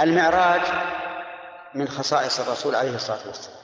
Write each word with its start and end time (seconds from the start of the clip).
المعراج 0.00 0.62
من 1.74 1.88
خصائص 1.88 2.40
الرسول 2.40 2.74
عليه 2.74 2.94
الصلاة 2.94 3.26
والسلام. 3.26 3.58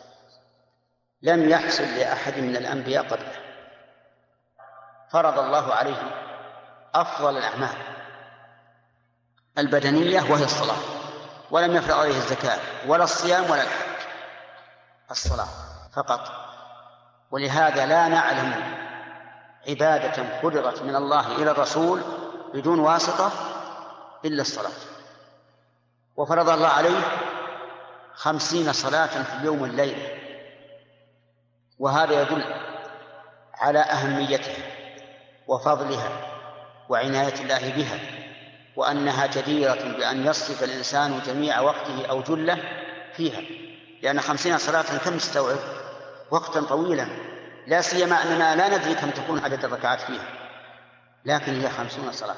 لم 1.23 1.49
يحصل 1.49 1.85
لأحد 1.85 2.39
من 2.39 2.57
الأنبياء 2.57 3.05
قبله. 3.05 3.33
فرض 5.11 5.39
الله 5.39 5.75
عليه 5.75 6.03
أفضل 6.95 7.39
الأعمال 7.39 7.77
البدنية 9.59 10.21
وهي 10.21 10.45
الصلاة 10.45 10.77
ولم 11.51 11.77
يفرض 11.77 11.99
عليه 11.99 12.17
الزكاة 12.17 12.59
ولا 12.87 13.05
الصيام 13.05 13.51
ولا 13.51 13.63
الحج 13.63 14.07
الصلاة 15.11 15.49
فقط. 15.97 16.21
ولهذا 17.31 17.87
لا 17.87 18.09
نعلم 18.09 18.75
عبادة 19.69 20.41
فرضت 20.43 20.83
من 20.83 20.97
الله 20.97 21.37
إلى 21.37 21.51
الرسول 21.51 22.03
بدون 22.55 22.79
واسطة 22.79 23.33
إلا 24.25 24.43
الصلاة. 24.43 24.94
وفرض 26.17 26.49
الله 26.49 26.69
عليه 26.69 27.01
خمسين 28.15 28.73
صلاة 28.73 29.23
في 29.23 29.33
اليوم 29.41 29.63
والليلة 29.63 30.09
وهذا 31.79 32.23
يدل 32.23 32.45
على 33.55 33.79
أهميتها 33.79 34.65
وفضلها 35.47 36.11
وعناية 36.89 37.35
الله 37.35 37.73
بها 37.77 37.99
وأنها 38.77 39.27
جديرة 39.27 39.97
بأن 39.97 40.27
يصرف 40.27 40.65
الإنسان 40.65 41.21
جميع 41.27 41.61
وقته 41.61 42.07
أو 42.11 42.23
جله 42.23 42.59
فيها. 43.17 43.43
لأن 44.03 44.21
خمسين 44.21 44.59
صلاة 44.59 44.99
كم 45.05 45.19
تستوعب؟ 45.19 45.59
وقتا 46.31 46.61
طويلا. 46.61 47.07
لا 47.67 47.81
سيما 47.81 48.23
أننا 48.23 48.57
لا 48.57 48.79
ندري 48.79 48.95
كم 48.95 49.11
تكون 49.11 49.45
عدد 49.45 49.65
الركعات 49.65 50.01
فيها. 50.01 50.29
لكن 51.25 51.61
هي 51.61 51.71
خمسون 51.71 52.13
صلاة. 52.13 52.37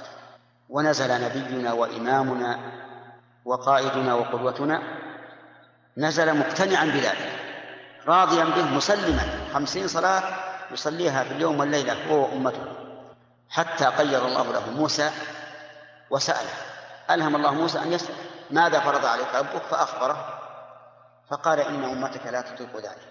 ونزل 0.68 1.24
نبينا 1.24 1.72
وإمامنا 1.72 2.58
وقائدنا 3.46 4.14
وقدوتنا 4.14 4.82
نزل 5.96 6.38
مقتنعا 6.38 6.84
بذلك 6.84 7.32
راضيا 8.06 8.44
به 8.44 8.64
مسلما. 8.64 9.22
خمسين 9.54 9.88
صلاة 9.88 10.22
يصليها 10.70 11.24
في 11.24 11.30
اليوم 11.32 11.60
والليلة 11.60 12.10
هو 12.10 12.22
وأمته. 12.22 12.64
حتى 13.50 13.84
قيض 13.84 14.24
الله 14.24 14.52
له 14.52 14.70
موسى 14.70 15.10
وسأله. 16.10 16.54
ألهم 17.10 17.36
الله 17.36 17.54
موسى 17.54 17.78
أن 17.78 17.92
يسأل 17.92 18.14
ماذا 18.50 18.80
فرض 18.80 19.06
عليك 19.06 19.34
ربك؟ 19.34 19.62
فأخبره. 19.70 20.38
فقال 21.30 21.60
إن 21.60 21.84
أمتك 21.84 22.26
لا 22.26 22.40
تطيق 22.40 22.76
ذلك. 22.76 23.08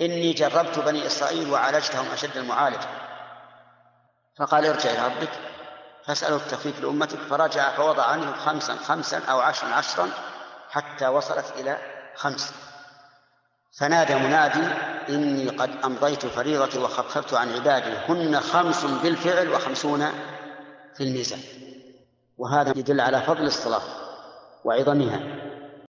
إني 0.00 0.32
جربت 0.32 0.78
بني 0.78 1.06
إسرائيل 1.06 1.50
وعالجتهم 1.52 2.06
أشد 2.12 2.36
المعالجة 2.36 2.88
فقال 4.38 4.66
ارجع 4.66 4.90
إلى 4.90 5.04
ربك. 5.06 5.30
فاسأله 6.06 6.36
التخفيف 6.36 6.80
لأمتك 6.80 7.18
فرجع 7.18 7.76
فوضع 7.76 8.02
عنه 8.02 8.32
خمسا 8.32 8.76
خمسا 8.76 9.18
أو 9.18 9.40
عشرا 9.40 9.68
عشرا 9.68 10.08
حتى 10.70 11.08
وصلت 11.08 11.52
إلى 11.58 11.78
خمس 12.16 12.52
فنادى 13.78 14.14
منادي 14.14 14.66
إني 15.08 15.48
قد 15.48 15.70
أمضيت 15.84 16.26
فريضتي 16.26 16.78
وخففت 16.78 17.34
عن 17.34 17.52
عبادي. 17.52 17.92
هن 18.08 18.40
خمس 18.40 18.84
بالفعل 18.84 19.48
وخمسون 19.48 20.06
في 20.96 21.02
الميزان. 21.02 21.40
وهذا 22.38 22.70
يدل 22.76 23.00
على 23.00 23.22
فضل 23.22 23.44
الصلاة 23.44 23.82
وعظمها. 24.64 25.20